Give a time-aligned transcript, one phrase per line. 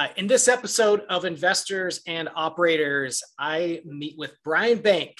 [0.00, 5.14] Uh, in this episode of Investors and Operators, I meet with Brian Bank,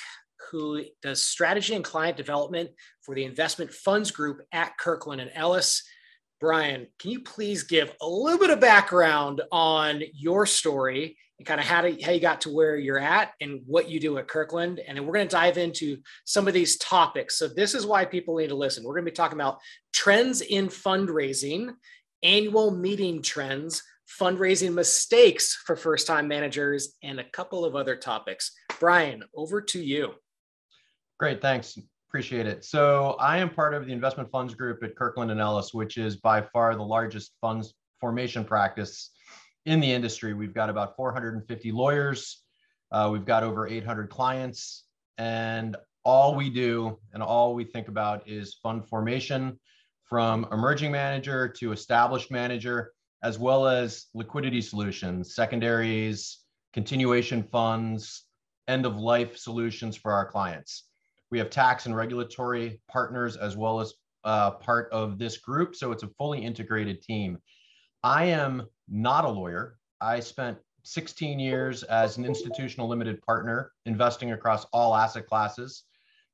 [0.50, 2.70] who does strategy and client development
[3.02, 5.86] for the investment funds group at Kirkland and Ellis.
[6.40, 11.60] Brian, can you please give a little bit of background on your story and kind
[11.60, 14.28] of how, to, how you got to where you're at and what you do at
[14.28, 14.80] Kirkland?
[14.88, 17.38] And then we're going to dive into some of these topics.
[17.38, 18.82] So, this is why people need to listen.
[18.82, 19.58] We're going to be talking about
[19.92, 21.74] trends in fundraising,
[22.22, 23.82] annual meeting trends,
[24.18, 28.52] fundraising mistakes for first time managers, and a couple of other topics.
[28.78, 30.14] Brian, over to you.
[31.18, 31.78] Great, thanks.
[32.08, 32.64] Appreciate it.
[32.64, 36.16] So I am part of the investment funds group at Kirkland and Ellis, which is
[36.16, 39.10] by far the largest funds formation practice
[39.66, 40.34] in the industry.
[40.34, 42.42] We've got about 450 lawyers.
[42.90, 44.84] Uh, we've got over 800 clients,
[45.18, 49.60] and all we do and all we think about is fund formation
[50.04, 56.38] from emerging manager to established manager, as well as liquidity solutions, secondaries,
[56.72, 58.24] continuation funds,
[58.68, 60.84] end of life solutions for our clients.
[61.30, 65.74] We have tax and regulatory partners as well as uh, part of this group.
[65.74, 67.38] So it's a fully integrated team.
[68.02, 69.76] I am not a lawyer.
[70.00, 75.84] I spent 16 years as an institutional limited partner, investing across all asset classes,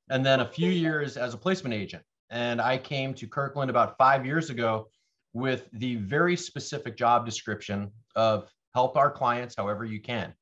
[0.08, 2.02] and then a few years as a placement agent.
[2.30, 4.88] And I came to Kirkland about five years ago
[5.36, 10.32] with the very specific job description of help our clients however you can.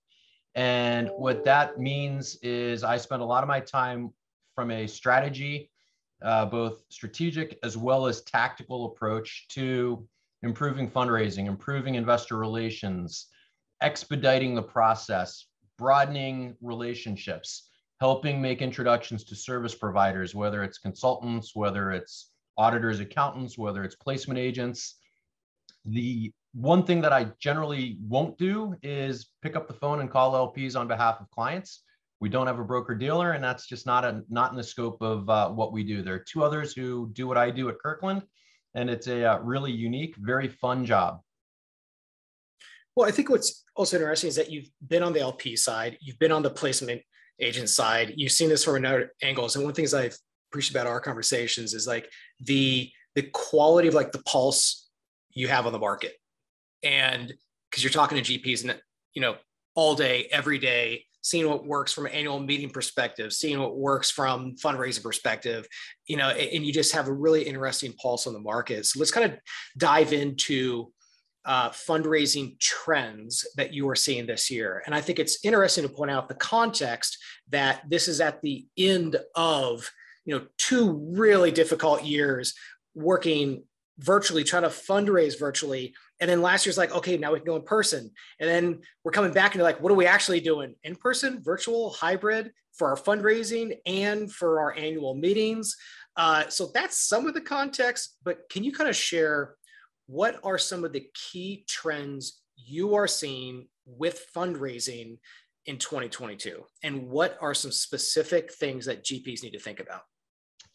[0.54, 4.12] And what that means is I spend a lot of my time
[4.54, 5.68] from a strategy,
[6.22, 10.06] uh, both strategic as well as tactical approach to
[10.44, 13.26] improving fundraising, improving investor relations,
[13.82, 21.90] expediting the process, broadening relationships, helping make introductions to service providers, whether it's consultants, whether
[21.90, 24.96] it's auditors, accountants, whether it's placement agents.
[25.84, 30.32] The one thing that I generally won't do is pick up the phone and call
[30.32, 31.82] LPs on behalf of clients.
[32.20, 35.02] We don't have a broker dealer, and that's just not a not in the scope
[35.02, 36.02] of uh, what we do.
[36.02, 38.22] There are two others who do what I do at Kirkland,
[38.74, 41.20] and it's a uh, really unique, very fun job.
[42.96, 46.18] Well, I think what's also interesting is that you've been on the LP side, you've
[46.18, 47.02] been on the placement
[47.40, 49.56] agent side, you've seen this from another angles.
[49.56, 50.16] And one of the things I've
[50.54, 52.08] appreciated about our conversations is like
[52.40, 54.88] the the quality of like the pulse
[55.30, 56.14] you have on the market,
[56.84, 57.32] and
[57.70, 58.80] because you're talking to GPs and
[59.14, 59.36] you know
[59.74, 64.10] all day, every day, seeing what works from an annual meeting perspective, seeing what works
[64.10, 65.66] from fundraising perspective,
[66.06, 68.86] you know, and you just have a really interesting pulse on the market.
[68.86, 69.36] So let's kind of
[69.76, 70.92] dive into
[71.44, 74.82] uh, fundraising trends that you are seeing this year.
[74.86, 77.18] And I think it's interesting to point out the context
[77.50, 79.90] that this is at the end of
[80.24, 82.54] you know two really difficult years
[82.94, 83.62] working
[83.98, 85.94] virtually, trying to fundraise virtually.
[86.20, 88.10] And then last year's like, okay, now we can go in person.
[88.40, 90.74] And then we're coming back and they're like, what are we actually doing?
[90.82, 95.76] In person, virtual, hybrid for our fundraising and for our annual meetings.
[96.16, 99.54] Uh, so that's some of the context, but can you kind of share
[100.06, 105.18] what are some of the key trends you are seeing with fundraising
[105.66, 106.64] in 2022?
[106.82, 110.02] And what are some specific things that GPs need to think about?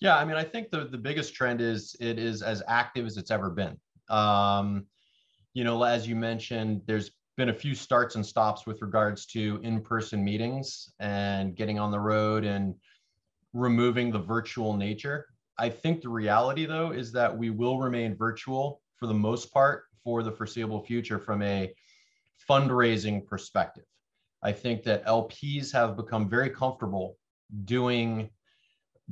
[0.02, 3.18] Yeah, I mean, I think the the biggest trend is it is as active as
[3.18, 3.78] it's ever been.
[4.10, 4.86] Um,
[5.54, 9.60] you know, as you mentioned, there's been a few starts and stops with regards to
[9.64, 12.76] in-person meetings and getting on the road and
[13.54, 15.26] removing the virtual nature.
[15.58, 19.86] I think the reality though is that we will remain virtual for the most part
[20.04, 21.74] for the foreseeable future from a
[22.50, 23.86] fundraising perspective.
[24.42, 27.18] I think that LPs have become very comfortable
[27.66, 28.30] doing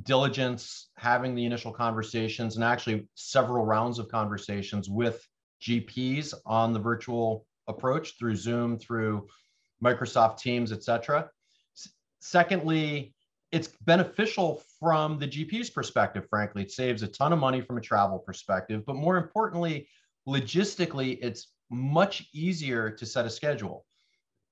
[0.02, 5.26] diligence, having the initial conversations, and actually several rounds of conversations with
[5.62, 9.26] GPs on the virtual approach through Zoom, through
[9.82, 11.28] Microsoft Teams, et cetera.
[12.20, 13.14] Secondly,
[13.50, 16.62] it's beneficial from the GP's perspective, frankly.
[16.62, 19.88] It saves a ton of money from a travel perspective, but more importantly,
[20.28, 23.84] logistically, it's much easier to set a schedule.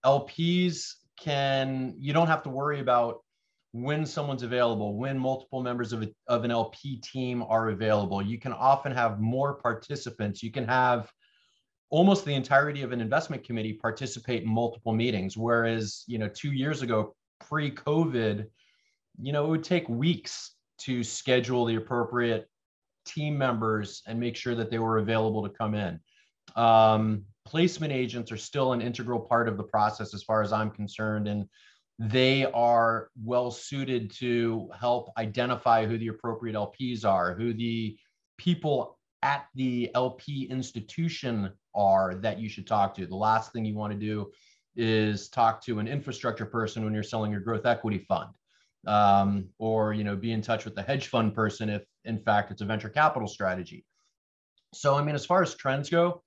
[0.04, 3.20] LPs can, you don't have to worry about
[3.72, 8.22] when someone's available, when multiple members of, a, of an LP team are available.
[8.22, 10.42] You can often have more participants.
[10.42, 11.10] You can have
[11.90, 15.36] almost the entirety of an investment committee participate in multiple meetings.
[15.36, 18.46] Whereas, you know, two years ago, pre-COVID,
[19.20, 22.48] you know, it would take weeks to schedule the appropriate
[23.06, 26.00] team members and make sure that they were available to come in.
[26.56, 30.70] Um, placement agents are still an integral part of the process as far as I'm
[30.70, 31.28] concerned.
[31.28, 31.48] And
[31.98, 37.96] they are well suited to help identify who the appropriate LPs are, who the
[38.37, 43.06] people at the LP institution are that you should talk to.
[43.06, 44.31] The last thing you want to do
[44.76, 48.31] is talk to an infrastructure person when you're selling your growth equity fund.
[48.87, 52.52] Um, or you know be in touch with the hedge fund person if in fact
[52.52, 53.84] it's a venture capital strategy
[54.72, 56.22] so i mean as far as trends go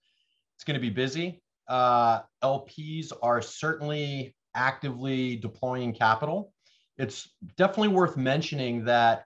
[0.58, 6.54] it's going to be busy uh, lps are certainly actively deploying capital
[6.98, 9.24] it's definitely worth mentioning that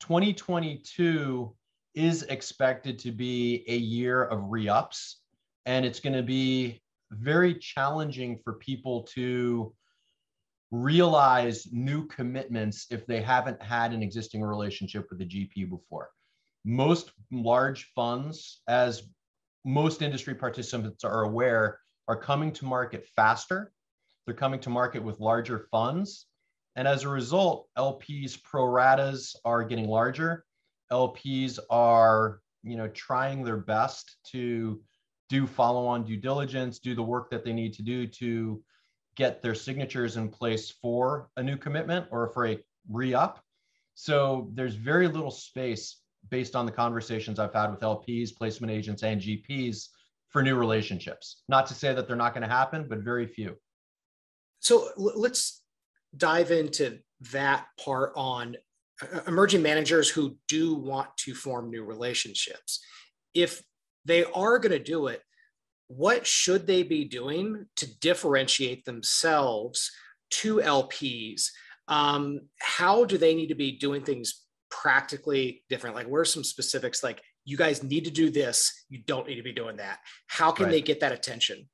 [0.00, 1.54] 2022
[1.94, 5.20] is expected to be a year of re-ups
[5.66, 6.82] and it's going to be
[7.12, 9.72] very challenging for people to
[10.72, 16.10] realize new commitments if they haven't had an existing relationship with the GP before.
[16.64, 19.04] Most large funds, as
[19.64, 21.78] most industry participants are aware,
[22.08, 23.72] are coming to market faster.
[24.26, 26.26] They're coming to market with larger funds.
[26.74, 30.44] And as a result, LPs pro ratas are getting larger.
[30.92, 34.82] LPs are, you know, trying their best to
[35.28, 38.62] do follow-on due diligence, do the work that they need to do to
[39.16, 42.58] get their signatures in place for a new commitment or for a
[42.90, 43.42] re-up.
[43.94, 46.00] So there's very little space
[46.30, 49.88] based on the conversations I've had with LPs, placement agents, and GPs
[50.28, 51.42] for new relationships.
[51.48, 53.56] Not to say that they're not going to happen, but very few.
[54.66, 55.62] So let's
[56.16, 56.98] dive into
[57.30, 58.56] that part on
[59.00, 62.80] uh, emerging managers who do want to form new relationships.
[63.32, 63.62] If
[64.06, 65.22] they are going to do it,
[65.86, 69.92] what should they be doing to differentiate themselves
[70.30, 71.44] to LPs?
[71.86, 75.94] Um, how do they need to be doing things practically different?
[75.94, 77.04] Like, where are some specifics?
[77.04, 80.00] Like, you guys need to do this, you don't need to be doing that.
[80.26, 80.72] How can right.
[80.72, 81.68] they get that attention?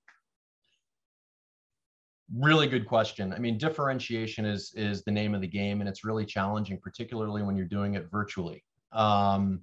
[2.35, 3.33] Really good question.
[3.33, 7.43] I mean, differentiation is is the name of the game, and it's really challenging, particularly
[7.43, 8.65] when you're doing it virtually.
[8.93, 9.61] Um,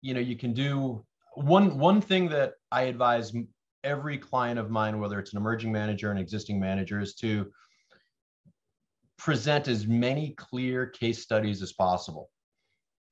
[0.00, 3.32] you know, you can do one one thing that I advise
[3.84, 7.50] every client of mine, whether it's an emerging manager, an existing manager, is to
[9.18, 12.30] present as many clear case studies as possible.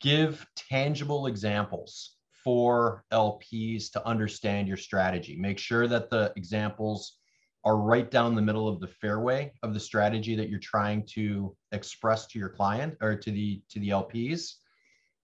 [0.00, 5.36] Give tangible examples for LPs to understand your strategy.
[5.36, 7.18] Make sure that the examples
[7.64, 11.54] are right down the middle of the fairway of the strategy that you're trying to
[11.72, 14.54] express to your client or to the to the LPs.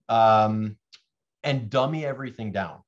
[0.09, 0.77] Um,
[1.43, 2.81] and dummy everything down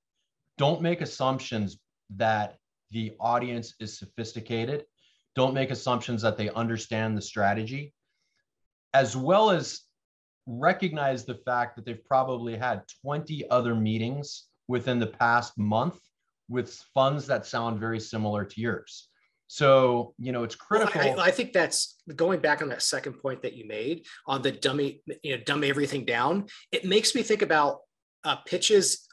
[0.58, 1.78] don't make assumptions
[2.16, 2.58] that
[2.92, 4.86] the audience is sophisticated.
[5.36, 7.94] Don't make assumptions that they understand the strategy,
[8.94, 9.82] as well as
[10.48, 16.00] recognize the fact that they've probably had 20 other meetings within the past month
[16.50, 19.10] with funds that sound very similar to yours.
[19.48, 21.02] So, you know, it's critical.
[21.02, 24.42] Well, I, I, think that's going back on that second point that you made on
[24.42, 26.48] the dummy, you know, dumb everything down.
[26.72, 27.80] It makes me think about
[28.26, 29.08] uh, pitches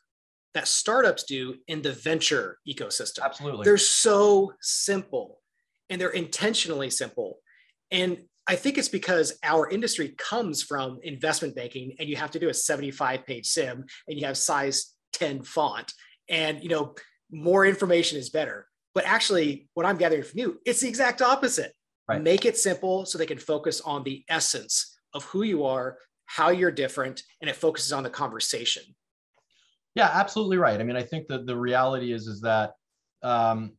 [0.54, 3.22] that startups do in the venture ecosystem.
[3.24, 3.64] Absolutely.
[3.64, 5.40] They're so simple
[5.88, 7.38] and they're intentionally simple.
[7.90, 12.38] And I think it's because our industry comes from investment banking and you have to
[12.38, 15.92] do a 75 page CIM and you have size 10 font
[16.28, 16.94] and you know
[17.30, 18.66] more information is better.
[18.94, 21.72] But actually what I'm gathering from you, it's the exact opposite.
[22.08, 22.22] Right.
[22.22, 26.50] Make it simple so they can focus on the essence of who you are, how
[26.50, 28.82] you're different, and it focuses on the conversation.
[29.94, 30.80] Yeah, absolutely right.
[30.80, 32.72] I mean, I think that the reality is is that
[33.22, 33.72] um,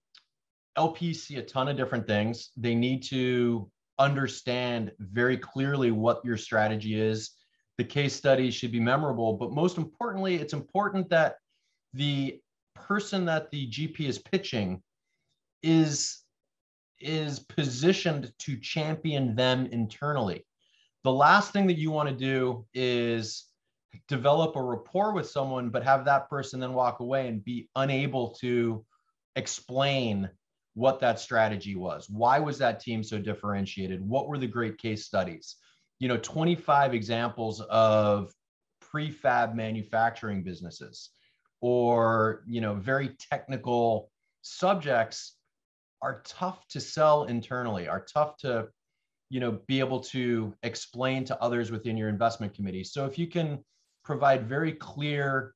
[0.78, 2.52] LPs see a ton of different things.
[2.58, 3.70] They need to
[4.00, 7.32] understand very clearly what your strategy is.
[7.78, 11.36] The case study should be memorable, but most importantly, it's important that
[11.94, 12.40] the
[12.74, 14.82] person that the GP is pitching
[15.66, 16.22] is
[17.02, 20.46] is positioned to champion them internally.
[21.04, 23.48] The last thing that you want to do is
[24.08, 28.30] develop a rapport with someone, but have that person then walk away and be unable
[28.36, 28.86] to
[29.36, 30.30] explain
[30.74, 32.10] what that strategy was.
[32.10, 34.02] Why was that team so differentiated?
[34.02, 35.56] What were the great case studies?
[36.00, 38.34] You know, 25 examples of
[38.82, 41.10] prefab manufacturing businesses
[41.62, 45.36] or, you know, very technical subjects
[46.06, 48.68] are tough to sell internally, are tough to,
[49.32, 52.84] you know, be able to explain to others within your investment committee.
[52.84, 53.64] So if you can
[54.04, 55.56] provide very clear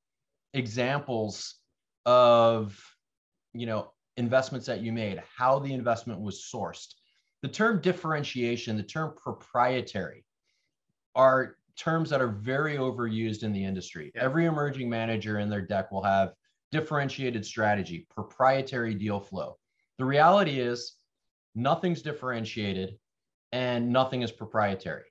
[0.55, 1.59] examples
[2.07, 2.81] of
[3.53, 6.95] you know investments that you made how the investment was sourced
[7.43, 10.25] the term differentiation the term proprietary
[11.13, 14.23] are terms that are very overused in the industry yeah.
[14.23, 16.33] every emerging manager in their deck will have
[16.71, 19.58] differentiated strategy proprietary deal flow
[19.99, 20.95] the reality is
[21.53, 22.97] nothing's differentiated
[23.51, 25.03] and nothing is proprietary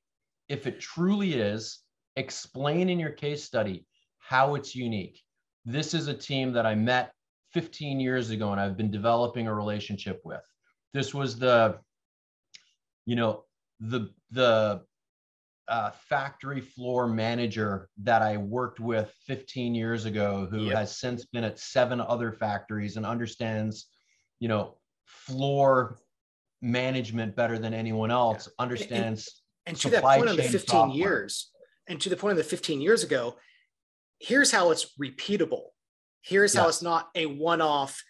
[0.49, 1.81] if it truly is
[2.17, 3.87] explain in your case study
[4.19, 5.21] how it's unique,
[5.65, 7.13] this is a team that I met
[7.53, 10.43] 15 years ago and I've been developing a relationship with.
[10.93, 11.79] This was the,
[13.07, 13.45] you know,
[13.81, 14.83] the the
[15.69, 20.77] uh, factory floor manager that I worked with 15 years ago, who yep.
[20.77, 23.89] has since been at seven other factories and understands,
[24.41, 25.99] you know, floor
[26.61, 28.49] management better than anyone else.
[28.49, 28.63] Yeah.
[28.63, 30.97] Understands and, and, and to that point of the 15 software.
[30.97, 31.51] years,
[31.89, 33.37] and to the point of the 15 years ago,
[34.19, 35.67] here's how it's repeatable.
[36.23, 38.03] Here's how it's not a one-off.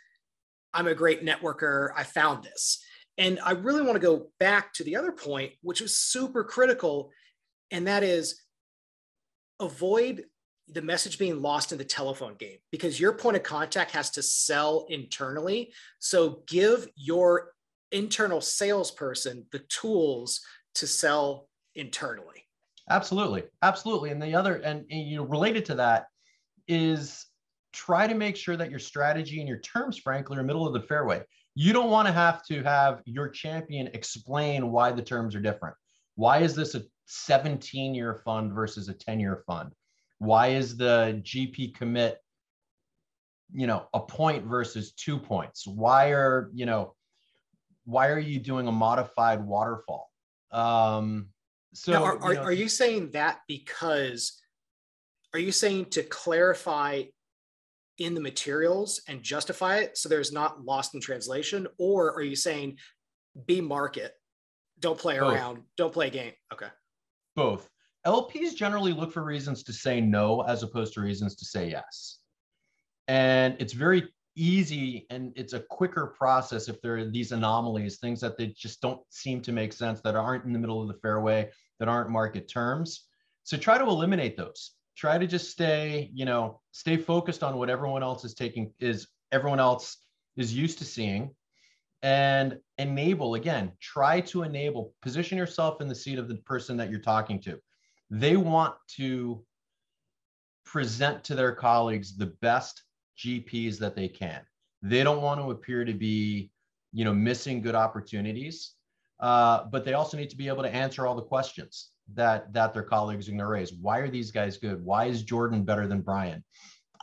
[0.73, 1.91] I'm a great networker.
[1.97, 2.83] I found this.
[3.17, 7.11] And I really want to go back to the other point, which was super critical,
[7.71, 8.41] and that is
[9.61, 10.25] avoid
[10.73, 14.23] the message being lost in the telephone game because your point of contact has to
[14.23, 15.73] sell internally.
[15.99, 17.53] So give your
[17.91, 20.41] internal salesperson the tools
[20.75, 22.47] to sell internally.
[22.91, 23.45] Absolutely.
[23.63, 24.11] Absolutely.
[24.11, 26.07] And the other, and, and you know, related to that
[26.67, 27.27] is
[27.73, 30.87] try to make sure that your strategy and your terms, frankly, are middle of the
[30.87, 31.23] fairway.
[31.55, 35.75] You don't want to have to have your champion explain why the terms are different.
[36.15, 39.73] Why is this a 17 year fund versus a 10 year fund?
[40.19, 42.19] Why is the GP commit,
[43.53, 45.67] you know, a point versus two points?
[45.67, 46.95] Why are, you know,
[47.85, 50.11] why are you doing a modified waterfall?
[50.51, 51.29] Um,
[51.75, 54.41] so now, are, are, you know, are you saying that because
[55.35, 57.03] are you saying to clarify
[57.99, 62.37] in the materials and justify it so there's not lost in translation or are you
[62.37, 62.77] saying
[63.47, 64.13] be market
[64.81, 65.35] don't play both.
[65.35, 66.69] around don't play a game okay
[67.35, 67.69] both
[68.09, 72.19] lps generally look for reasons to say no as opposed to reasons to say yes.
[73.07, 78.21] And it's very easy and it's a quicker process if there are these anomalies things
[78.21, 81.01] that they just don't seem to make sense that aren't in the middle of the
[81.03, 83.07] fairway that aren't market terms.
[83.43, 84.73] So try to eliminate those.
[84.97, 89.09] Try to just stay, you know, stay focused on what everyone else is taking is
[89.33, 89.97] everyone else
[90.37, 91.35] is used to seeing.
[92.03, 96.91] And enable again, try to enable, position yourself in the seat of the person that
[96.91, 97.59] you're talking to.
[98.11, 99.45] They want to
[100.65, 102.83] present to their colleagues the best
[103.19, 104.43] GPs that they can.
[104.83, 106.51] They don't want to appear to be,
[106.93, 108.75] you know, missing good opportunities,
[109.21, 112.73] uh, but they also need to be able to answer all the questions that that
[112.73, 113.73] their colleagues are going to raise.
[113.73, 114.85] Why are these guys good?
[114.85, 116.45] Why is Jordan better than Brian?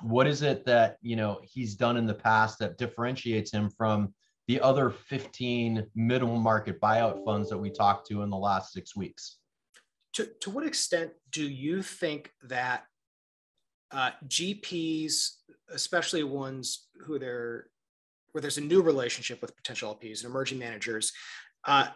[0.01, 4.13] What is it that you know he's done in the past that differentiates him from
[4.47, 8.95] the other 15 middle market buyout funds that we talked to in the last six
[8.95, 9.37] weeks?
[10.15, 12.85] To, to what extent do you think that
[13.91, 15.31] uh, GPs,
[15.73, 17.67] especially ones who they're
[18.31, 21.13] where there's a new relationship with potential LPs and emerging managers,
[21.63, 21.87] uh,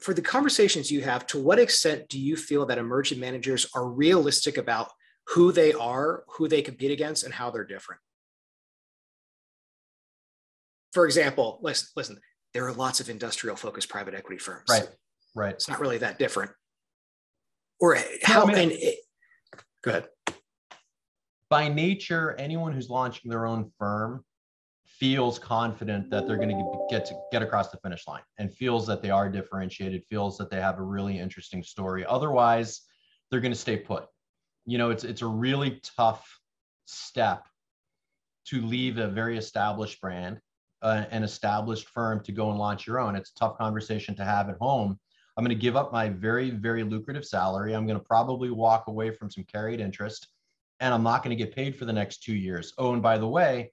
[0.00, 3.86] for the conversations you have, to what extent do you feel that emerging managers are
[3.86, 4.90] realistic about
[5.28, 8.00] who they are, who they compete against, and how they're different?
[10.92, 12.20] For example, listen, listen
[12.52, 14.68] there are lots of industrial focused private equity firms.
[14.68, 14.88] Right,
[15.34, 15.54] right.
[15.54, 16.50] It's not really that different.
[17.80, 18.98] Or how, no, I mean, it,
[19.82, 20.08] go ahead.
[21.50, 24.24] By nature, anyone who's launching their own firm
[24.86, 28.86] feels confident that they're going to get to get across the finish line and feels
[28.86, 32.06] that they are differentiated, feels that they have a really interesting story.
[32.06, 32.82] Otherwise,
[33.30, 34.06] they're going to stay put.
[34.66, 36.40] You know, it's it's a really tough
[36.86, 37.46] step
[38.46, 40.38] to leave a very established brand,
[40.82, 43.16] uh, an established firm to go and launch your own.
[43.16, 44.98] It's a tough conversation to have at home.
[45.36, 47.74] I'm going to give up my very very lucrative salary.
[47.74, 50.28] I'm going to probably walk away from some carried interest
[50.80, 52.72] and I'm not going to get paid for the next 2 years.
[52.78, 53.72] Oh, and by the way,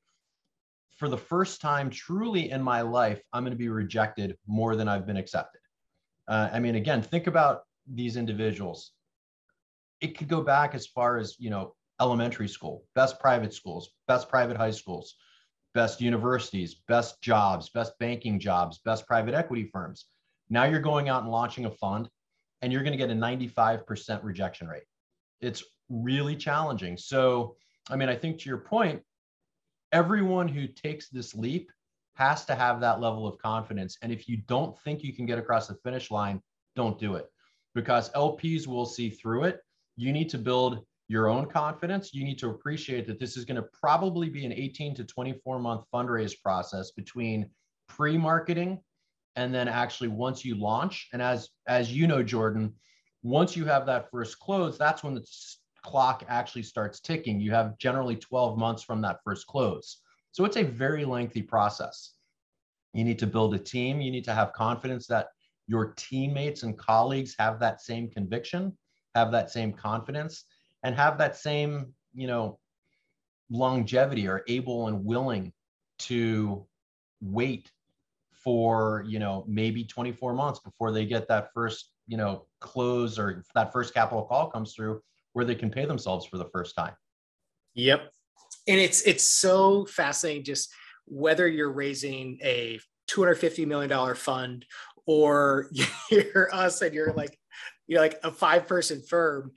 [0.97, 4.87] for the first time truly in my life, I'm going to be rejected more than
[4.87, 5.61] I've been accepted.
[6.27, 8.91] Uh, I mean, again, think about these individuals.
[9.99, 14.29] It could go back as far as, you know, elementary school, best private schools, best
[14.29, 15.15] private high schools,
[15.73, 20.05] best universities, best jobs, best banking jobs, best private equity firms.
[20.51, 22.09] Now you're going out and launching a fund
[22.61, 24.83] and you're going to get a 95% rejection rate.
[25.39, 26.97] It's really challenging.
[26.97, 27.55] So,
[27.89, 29.01] I mean, I think to your point,
[29.93, 31.71] everyone who takes this leap
[32.15, 33.97] has to have that level of confidence.
[34.01, 36.41] And if you don't think you can get across the finish line,
[36.75, 37.27] don't do it
[37.73, 39.61] because LPs will see through it.
[39.95, 42.13] You need to build your own confidence.
[42.13, 45.59] You need to appreciate that this is going to probably be an 18 to 24
[45.59, 47.49] month fundraise process between
[47.87, 48.81] pre marketing
[49.35, 51.07] and then actually once you launch.
[51.13, 52.73] And as, as you know, Jordan,
[53.23, 55.25] once you have that first close, that's when the
[55.83, 57.39] clock actually starts ticking.
[57.39, 60.01] You have generally 12 months from that first close.
[60.31, 62.13] So it's a very lengthy process.
[62.93, 64.01] You need to build a team.
[64.01, 65.29] You need to have confidence that
[65.67, 68.77] your teammates and colleagues have that same conviction,
[69.15, 70.45] have that same confidence,
[70.83, 72.59] and have that same, you know,
[73.49, 75.53] longevity are able and willing
[75.99, 76.65] to
[77.21, 77.71] wait
[78.43, 83.43] for you know maybe 24 months before they get that first you know close or
[83.55, 85.01] that first capital call comes through
[85.33, 86.93] where they can pay themselves for the first time.
[87.73, 88.11] Yep.
[88.67, 90.71] And it's it's so fascinating just
[91.05, 94.65] whether you're raising a 250 million dollar fund
[95.05, 95.69] or
[96.11, 97.37] you're us and you're like
[97.87, 99.51] you're like a five person firm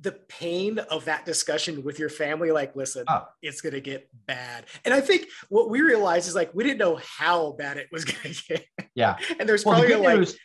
[0.00, 3.24] the pain of that discussion with your family like listen oh.
[3.42, 4.66] it's going to get bad.
[4.84, 8.04] And i think what we realized is like we didn't know how bad it was
[8.12, 8.66] going to get.
[8.94, 9.16] Yeah.
[9.38, 10.38] And there's well, probably the like news,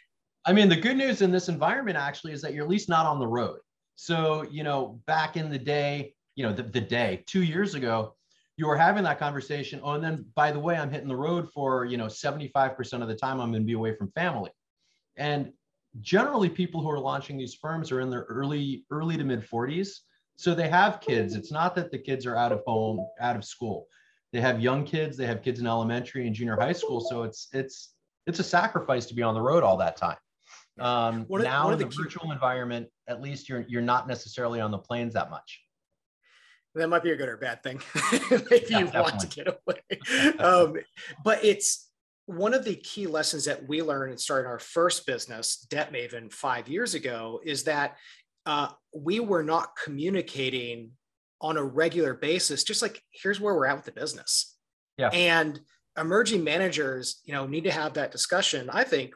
[0.45, 3.05] i mean the good news in this environment actually is that you're at least not
[3.05, 3.59] on the road.
[3.95, 8.15] So you know back in the day you know the, the day two years ago
[8.57, 11.49] you were having that conversation oh and then by the way i'm hitting the road
[11.53, 14.51] for you know 75% of the time i'm going to be away from family.
[15.17, 15.53] And
[16.01, 19.99] generally people who are launching these firms are in their early early to mid 40s
[20.37, 21.35] so they have kids.
[21.35, 23.87] It's not that the kids are out of home out of school.
[24.33, 25.15] They have young kids.
[25.15, 26.99] They have kids in elementary and junior high school.
[26.99, 27.93] So it's it's
[28.27, 30.17] it's a sacrifice to be on the road all that time.
[30.77, 34.71] Um, what now in the, the virtual environment at least you're you're not necessarily on
[34.71, 35.61] the planes that much.
[36.73, 38.99] That might be a good or bad thing if yeah, you definitely.
[38.99, 40.35] want to get away.
[40.39, 40.75] Um,
[41.23, 41.84] but it's
[42.25, 46.31] one of the key lessons that we learned in starting our first business, Debt Maven,
[46.31, 47.97] five years ago, is that
[48.45, 50.91] uh, we were not communicating
[51.41, 54.55] on a regular basis, just like here's where we're at with the business.
[54.97, 55.09] Yeah.
[55.09, 55.59] And
[55.97, 58.69] emerging managers, you know, need to have that discussion.
[58.71, 59.13] I think,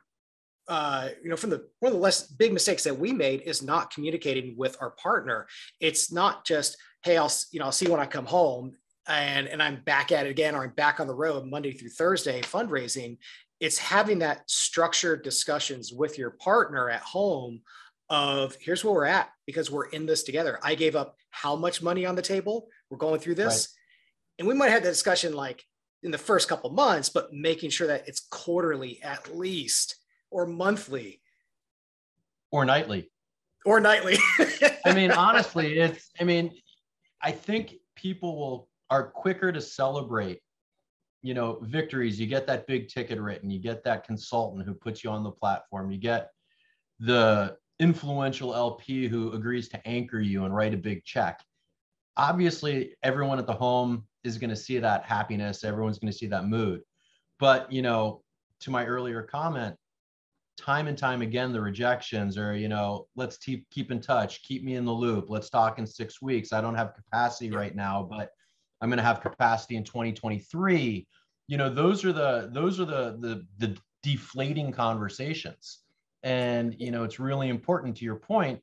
[0.68, 3.64] uh, you know, from the one of the less big mistakes that we made is
[3.64, 5.48] not communicating with our partner.
[5.80, 8.74] It's not just, hey, I'll you know, I'll see when I come home
[9.10, 11.90] and and I'm back at it again, or I'm back on the road Monday through
[11.90, 13.18] Thursday fundraising.
[13.60, 17.62] It's having that structured discussions with your partner at home
[18.10, 20.60] of here's where we're at because we're in this together.
[20.64, 22.70] I gave up how much money on the table.
[22.90, 23.68] We're going through this.
[23.68, 24.40] Right.
[24.40, 25.64] And we might have the discussion like
[26.02, 29.96] in the first couple months, but making sure that it's quarterly at least
[30.32, 31.22] or monthly
[32.52, 33.12] or nightly
[33.66, 34.18] or nightly.
[34.86, 36.54] I mean, honestly, it's, I mean,
[37.22, 40.42] I think people will are quicker to celebrate
[41.22, 42.20] you know victories.
[42.20, 43.50] You get that big ticket written.
[43.50, 45.92] You get that consultant who puts you on the platform.
[45.92, 46.30] You get
[47.00, 51.42] the influential lp who agrees to anchor you and write a big check.
[52.18, 55.64] Obviously everyone at the home is going to see that happiness.
[55.64, 56.82] Everyone's going to see that mood.
[57.40, 58.22] But you know
[58.62, 59.76] to my earlier comment
[60.58, 64.44] time and time again the rejections are you know let's keep keep in touch.
[64.44, 65.30] Keep me in the loop.
[65.30, 66.52] Let's talk in six weeks.
[66.52, 68.32] I don't have capacity right now but
[68.82, 71.08] I'm going to have capacity in 2023.
[71.48, 75.80] You know, those are the those are the the the deflating conversations.
[76.24, 78.62] And you know, it's really important to your point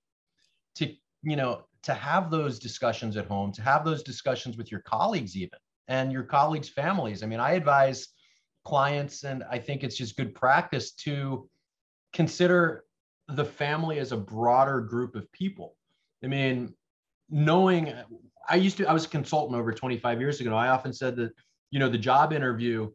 [0.76, 4.80] to you know to have those discussions at home, to have those discussions with your
[4.80, 7.22] colleagues even and your colleagues' families.
[7.22, 8.08] I mean, I advise
[8.64, 11.48] clients, and I think it's just good practice to
[12.12, 12.84] consider
[13.28, 15.76] the family as a broader group of people.
[16.24, 16.74] I mean,
[17.30, 17.92] knowing
[18.48, 20.54] I used to, I was a consultant over 25 years ago.
[20.54, 21.32] I often said that,
[21.70, 22.90] you know, the job interview,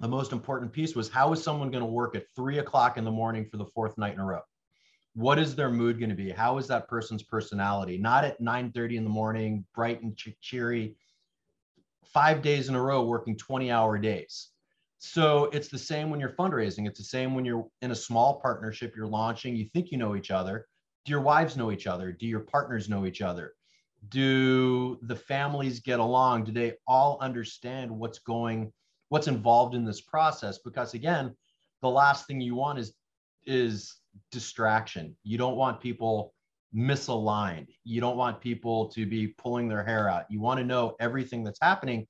[0.00, 3.04] the most important piece was how is someone going to work at three o'clock in
[3.04, 4.42] the morning for the fourth night in a row?
[5.14, 6.30] What is their mood going to be?
[6.30, 7.96] How is that person's personality?
[7.96, 10.94] Not at 9 30 in the morning, bright and cheery,
[12.04, 14.50] five days in a row working 20 hour days.
[14.98, 16.86] So it's the same when you're fundraising.
[16.86, 20.16] It's the same when you're in a small partnership, you're launching, you think you know
[20.16, 20.66] each other.
[21.06, 22.12] Do your wives know each other?
[22.12, 23.54] Do your partners know each other?
[24.08, 26.44] do the families get along?
[26.44, 28.72] Do they all understand what's going
[29.08, 30.58] what's involved in this process?
[30.58, 31.34] Because again
[31.82, 32.94] the last thing you want is
[33.44, 33.96] is
[34.32, 35.14] distraction.
[35.22, 36.34] You don't want people
[36.74, 37.68] misaligned.
[37.84, 40.24] You don't want people to be pulling their hair out.
[40.30, 42.06] You want to know everything that's happening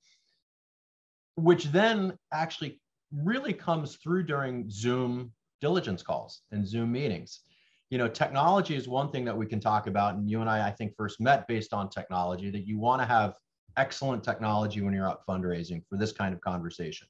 [1.35, 2.81] which then actually
[3.11, 5.31] really comes through during zoom
[5.61, 7.41] diligence calls and zoom meetings
[7.89, 10.15] you know, technology is one thing that we can talk about.
[10.15, 13.07] And you and I, I think, first met based on technology that you want to
[13.07, 13.35] have
[13.77, 17.07] excellent technology when you're out fundraising for this kind of conversation.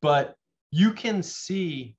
[0.00, 0.36] But
[0.70, 1.96] you can see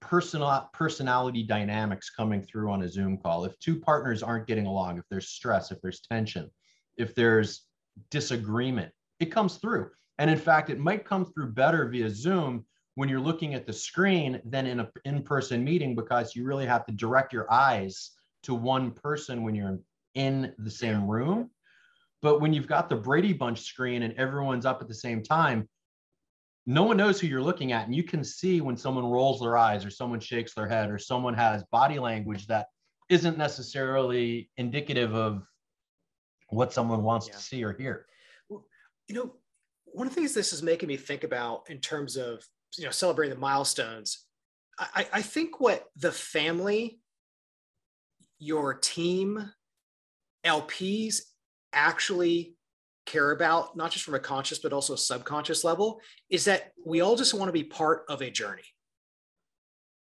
[0.00, 3.44] personal personality dynamics coming through on a Zoom call.
[3.44, 6.50] If two partners aren't getting along, if there's stress, if there's tension,
[6.96, 7.62] if there's
[8.10, 9.90] disagreement, it comes through.
[10.18, 13.72] And in fact, it might come through better via Zoom when you're looking at the
[13.72, 18.54] screen than in an in-person meeting because you really have to direct your eyes to
[18.54, 19.78] one person when you're
[20.14, 21.50] in the same room.
[22.22, 25.68] But when you've got the Brady Bunch screen and everyone's up at the same time,
[26.66, 27.86] no one knows who you're looking at.
[27.86, 30.98] And you can see when someone rolls their eyes or someone shakes their head or
[30.98, 32.68] someone has body language that
[33.10, 35.46] isn't necessarily indicative of
[36.48, 37.34] what someone wants yeah.
[37.34, 38.06] to see or hear
[39.08, 39.34] you know,
[39.86, 42.44] one of the things this is making me think about in terms of
[42.78, 44.24] you know celebrating the milestones,
[44.78, 46.98] I, I think what the family,
[48.38, 49.50] your team,
[50.44, 51.20] LPs
[51.72, 52.56] actually
[53.06, 57.00] care about, not just from a conscious but also a subconscious level, is that we
[57.00, 58.62] all just want to be part of a journey.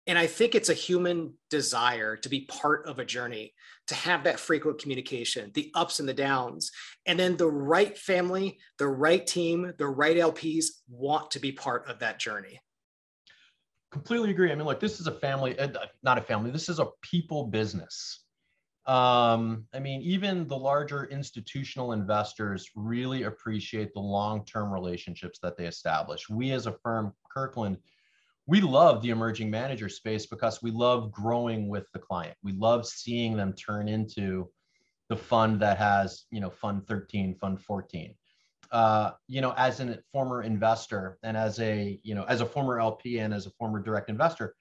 [0.08, 3.54] And I think it's a human desire to be part of a journey,
[3.88, 6.72] to have that frequent communication, the ups and the downs.
[7.06, 11.88] And then the right family, the right team, the right LPs want to be part
[11.88, 12.60] of that journey.
[13.92, 14.52] Completely agree.
[14.52, 15.68] I mean, look, this is a family, uh,
[16.02, 18.24] not a family, this is a people business.
[18.88, 25.56] Um, I mean, even the larger institutional investors really appreciate the long term relationships that
[25.58, 26.28] they establish.
[26.30, 27.78] We, as a firm, Kirkland,
[28.52, 32.36] we love the emerging manager space because we love growing with the client.
[32.44, 34.50] We love seeing them turn into
[35.08, 38.14] the fund that has, you know, fund 13, fund 14.
[38.70, 42.82] Uh, you know, as a former investor and as a, you know, as a former
[42.82, 44.54] LP and as a former direct investor,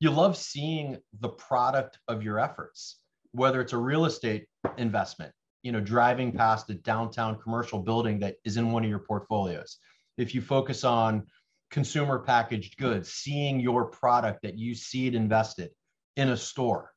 [0.00, 2.98] you love seeing the product of your efforts,
[3.30, 4.46] whether it's a real estate
[4.78, 8.98] investment, you know, driving past a downtown commercial building that is in one of your
[8.98, 9.76] portfolios.
[10.16, 11.28] If you focus on
[11.70, 15.70] consumer packaged goods, seeing your product that you seed invested
[16.16, 16.92] in a store.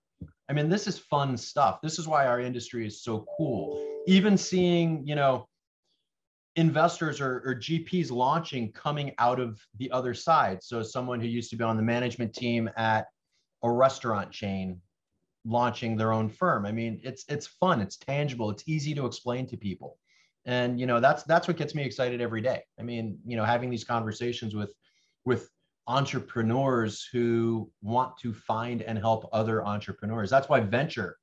[0.50, 1.80] I mean, this is fun stuff.
[1.82, 3.86] This is why our industry is so cool.
[4.08, 5.48] Even seeing, you know,
[6.56, 10.62] investors or, or GPs launching coming out of the other side.
[10.62, 13.08] So someone who used to be on the management team at
[13.64, 14.82] a restaurant chain
[15.46, 16.66] launching their own firm.
[16.66, 19.98] I mean, it's it's fun, it's tangible, it's easy to explain to people
[20.46, 22.62] and you know that's that's what gets me excited every day.
[22.80, 24.72] I mean you know having these conversations with
[25.26, 25.50] with
[25.88, 30.30] entrepreneurs who want to find and help other entrepreneurs.
[30.30, 31.18] That's why venture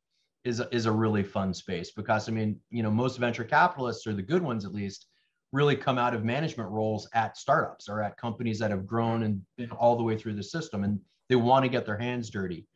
[0.45, 4.07] is a, is a really fun space because i mean you know most venture capitalists
[4.07, 5.09] or the good ones at least
[5.53, 9.41] really come out of management roles at startups or at companies that have grown and
[9.57, 12.67] been all the way through the system and they want to get their hands dirty.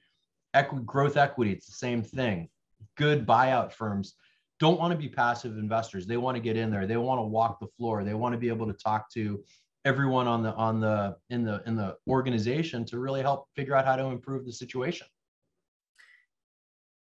[0.54, 2.48] Equi- growth equity it's the same thing.
[2.96, 4.14] Good buyout firms
[4.62, 6.06] don't want to be passive investors.
[6.06, 6.86] They want to get in there.
[6.86, 8.04] They want to walk the floor.
[8.04, 9.42] They want to be able to talk to
[9.84, 13.84] everyone on the on the in the in the organization to really help figure out
[13.84, 15.08] how to improve the situation.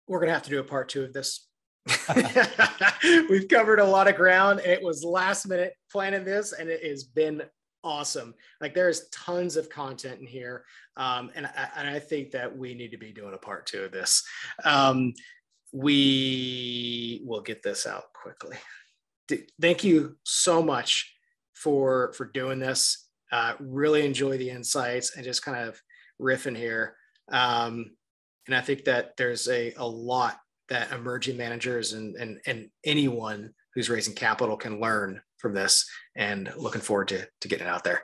[0.08, 1.48] We're going to have to do a part 2 of this.
[3.28, 4.60] We've covered a lot of ground.
[4.60, 7.42] It was last minute planning this and it has been
[7.84, 8.36] awesome.
[8.62, 10.64] Like there's tons of content in here.
[10.96, 13.84] Um, and, I, and I think that we need to be doing a part two
[13.84, 14.24] of this.
[14.64, 15.14] Um,
[15.72, 18.58] we will get this out quickly.
[19.62, 21.14] Thank you so much
[21.54, 23.10] for for doing this.
[23.32, 25.82] Uh, really enjoy the insights and just kind of
[26.22, 26.96] riffing here.
[27.32, 27.92] Um,
[28.48, 33.54] and I think that there's a, a lot that emerging managers and, and, and anyone
[33.74, 37.84] who's raising capital can learn from this and looking forward to, to getting it out
[37.84, 38.02] there.